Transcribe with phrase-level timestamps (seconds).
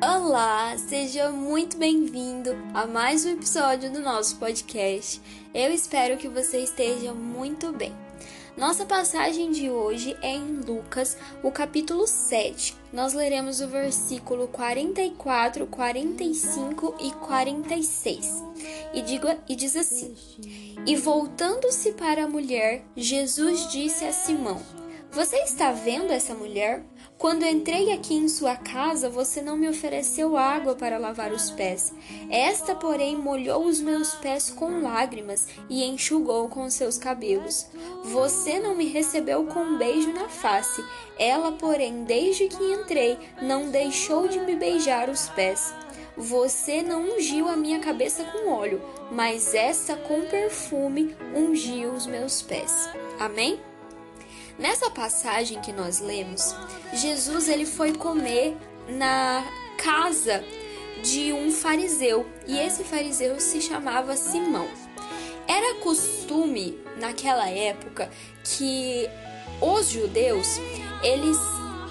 [0.00, 5.20] Olá, seja muito bem-vindo a mais um episódio do nosso podcast.
[5.52, 7.92] Eu espero que você esteja muito bem.
[8.56, 12.76] Nossa passagem de hoje é em Lucas, o capítulo 7.
[12.92, 18.44] Nós leremos o versículo 44, 45 e 46.
[18.94, 20.14] E, digo, e diz assim:
[20.86, 24.62] E voltando-se para a mulher, Jesus disse a Simão:
[25.10, 26.84] Você está vendo essa mulher?
[27.18, 31.92] Quando entrei aqui em sua casa, você não me ofereceu água para lavar os pés.
[32.30, 37.66] Esta, porém, molhou os meus pés com lágrimas e enxugou com seus cabelos.
[38.04, 40.84] Você não me recebeu com um beijo na face.
[41.18, 45.74] Ela, porém, desde que entrei, não deixou de me beijar os pés.
[46.16, 48.80] Você não ungiu a minha cabeça com óleo,
[49.10, 52.88] mas esta com perfume ungiu os meus pés.
[53.18, 53.67] Amém?
[54.58, 56.54] Nessa passagem que nós lemos,
[56.92, 58.56] Jesus ele foi comer
[58.88, 59.44] na
[59.76, 60.42] casa
[61.02, 64.68] de um fariseu e esse fariseu se chamava Simão.
[65.46, 68.10] Era costume naquela época
[68.42, 69.08] que
[69.60, 70.58] os judeus
[71.02, 71.36] eles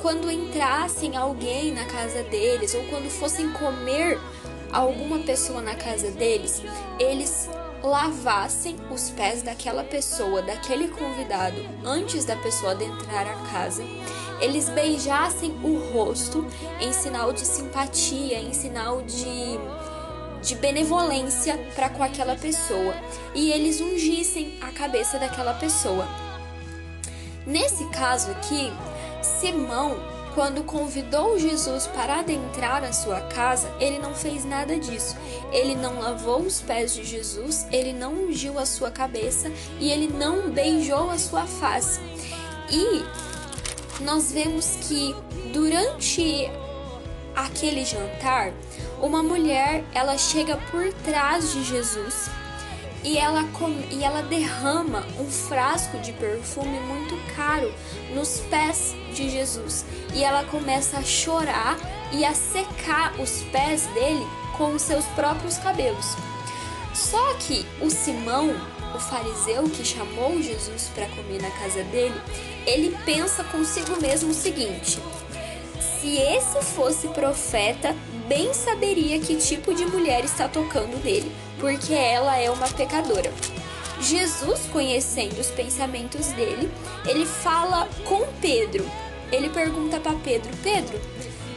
[0.00, 4.18] quando entrassem alguém na casa deles ou quando fossem comer
[4.72, 6.62] alguma pessoa na casa deles,
[6.98, 7.48] eles
[7.82, 13.82] lavassem os pés daquela pessoa, daquele convidado, antes da pessoa adentrar a casa.
[14.40, 16.46] Eles beijassem o rosto
[16.80, 19.58] em sinal de simpatia, em sinal de,
[20.42, 22.94] de benevolência para com aquela pessoa.
[23.34, 26.06] E eles ungissem a cabeça daquela pessoa.
[27.46, 28.72] Nesse caso aqui,
[29.22, 35.16] Simão quando convidou Jesus para adentrar a sua casa, ele não fez nada disso.
[35.52, 40.08] Ele não lavou os pés de Jesus, ele não ungiu a sua cabeça e ele
[40.08, 42.00] não beijou a sua face.
[42.70, 43.04] E
[44.02, 45.14] nós vemos que
[45.52, 46.50] durante
[47.34, 48.52] aquele jantar,
[49.00, 52.30] uma mulher, ela chega por trás de Jesus
[53.02, 53.48] e ela,
[53.90, 57.72] e ela derrama um frasco de perfume muito caro
[58.14, 59.84] nos pés de Jesus.
[60.14, 61.78] E ela começa a chorar
[62.12, 66.16] e a secar os pés dele com os seus próprios cabelos.
[66.94, 68.50] Só que o Simão,
[68.94, 72.20] o fariseu que chamou Jesus para comer na casa dele,
[72.66, 75.00] ele pensa consigo mesmo o seguinte:
[76.00, 77.94] se esse fosse profeta,
[78.26, 81.30] bem saberia que tipo de mulher está tocando nele
[81.60, 83.30] porque ela é uma pecadora.
[84.00, 86.70] Jesus, conhecendo os pensamentos dele,
[87.06, 88.90] ele fala com Pedro.
[89.30, 90.98] Ele pergunta para Pedro: Pedro,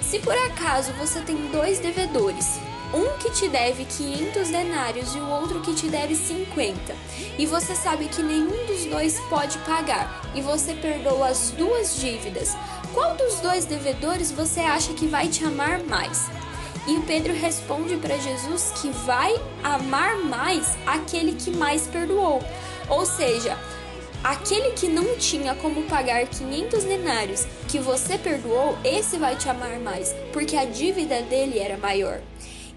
[0.00, 2.58] se por acaso você tem dois devedores,
[2.94, 6.94] um que te deve 500 denários e o outro que te deve 50,
[7.38, 12.56] e você sabe que nenhum dos dois pode pagar, e você perdoa as duas dívidas,
[12.92, 16.28] qual dos dois devedores você acha que vai te amar mais?
[16.86, 22.42] E o Pedro responde para Jesus que vai amar mais aquele que mais perdoou.
[22.88, 23.56] Ou seja,
[24.24, 29.78] aquele que não tinha como pagar 500 denários que você perdoou, esse vai te amar
[29.78, 32.20] mais, porque a dívida dele era maior.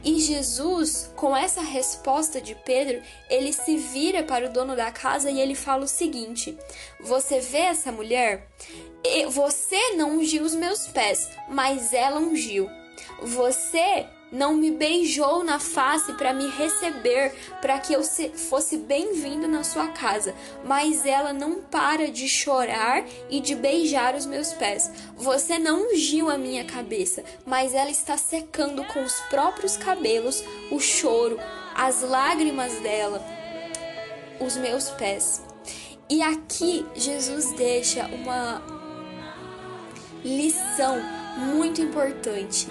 [0.04, 5.32] E Jesus, com essa resposta de Pedro, ele se vira para o dono da casa
[5.32, 6.58] e ele fala o seguinte:
[7.00, 8.50] Você vê essa mulher?
[9.32, 12.70] Você não ungiu os meus pés, mas ela ungiu.
[13.22, 19.64] Você não me beijou na face para me receber, para que eu fosse bem-vindo na
[19.64, 20.34] sua casa,
[20.66, 24.92] mas ela não para de chorar e de beijar os meus pés.
[25.16, 30.80] Você não ungiu a minha cabeça, mas ela está secando com os próprios cabelos o
[30.80, 31.40] choro,
[31.76, 33.24] as lágrimas dela,
[34.40, 35.44] os meus pés.
[36.10, 38.64] E aqui Jesus deixa uma
[40.24, 41.00] lição
[41.38, 42.68] muito importante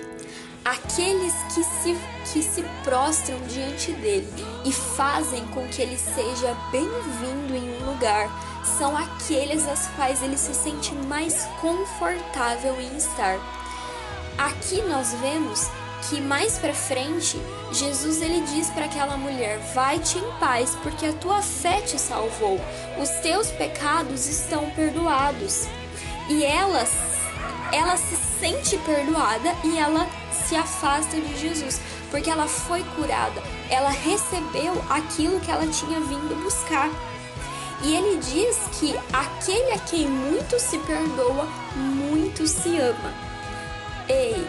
[0.65, 1.99] aqueles que se,
[2.33, 4.33] que se prostram diante dele
[4.65, 8.31] e fazem com que ele seja bem-vindo em um lugar
[8.65, 13.39] são aqueles às quais ele se sente mais confortável em estar.
[14.39, 15.69] Aqui nós vemos
[16.09, 17.41] que mais para frente
[17.73, 22.61] Jesus ele diz para aquela mulher: "Vai-te em paz, porque a tua fé te salvou.
[23.01, 25.67] Os teus pecados estão perdoados."
[26.29, 26.85] E ela
[27.73, 30.07] ela se sente perdoada e ela
[30.47, 31.81] se afasta de Jesus,
[32.11, 36.91] porque ela foi curada, ela recebeu aquilo que ela tinha vindo buscar.
[37.85, 43.13] E ele diz que aquele a quem muito se perdoa, muito se ama.
[44.09, 44.47] Ei,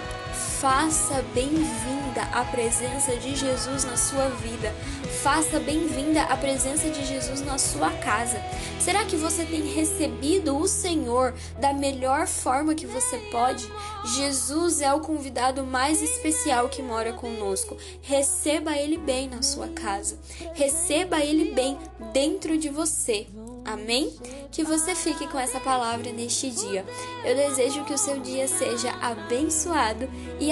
[0.64, 4.74] Faça bem-vinda a presença de Jesus na sua vida.
[5.22, 8.42] Faça bem-vinda a presença de Jesus na sua casa.
[8.80, 13.70] Será que você tem recebido o Senhor da melhor forma que você pode?
[14.16, 17.76] Jesus é o convidado mais especial que mora conosco.
[18.02, 20.18] Receba ele bem na sua casa.
[20.54, 21.78] Receba ele bem
[22.14, 23.28] dentro de você.
[23.66, 24.14] Amém?
[24.52, 26.86] Que você fique com essa palavra neste dia.
[27.24, 30.10] Eu desejo que o seu dia seja abençoado
[30.40, 30.52] e